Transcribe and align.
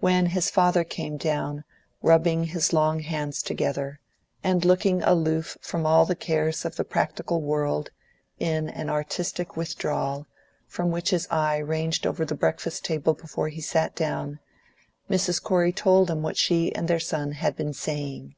When 0.00 0.26
his 0.26 0.50
father 0.50 0.84
came 0.84 1.16
down, 1.16 1.64
rubbing 2.02 2.44
his 2.44 2.74
long 2.74 3.00
hands 3.00 3.42
together, 3.42 4.00
and 4.44 4.66
looking 4.66 5.02
aloof 5.02 5.56
from 5.62 5.86
all 5.86 6.04
the 6.04 6.14
cares 6.14 6.66
of 6.66 6.76
the 6.76 6.84
practical 6.84 7.40
world, 7.40 7.88
in 8.38 8.68
an 8.68 8.90
artistic 8.90 9.56
withdrawal, 9.56 10.26
from 10.66 10.90
which 10.90 11.08
his 11.08 11.26
eye 11.30 11.56
ranged 11.56 12.06
over 12.06 12.26
the 12.26 12.34
breakfast 12.34 12.84
table 12.84 13.14
before 13.14 13.48
he 13.48 13.62
sat 13.62 13.96
down, 13.96 14.40
Mrs. 15.08 15.42
Corey 15.42 15.72
told 15.72 16.10
him 16.10 16.20
what 16.20 16.36
she 16.36 16.74
and 16.74 16.86
their 16.86 17.00
son 17.00 17.32
had 17.32 17.56
been 17.56 17.72
saying. 17.72 18.36